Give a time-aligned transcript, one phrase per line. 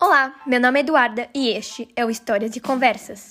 [0.00, 3.30] Olá, meu nome é Eduarda e este é o Histórias de Conversas.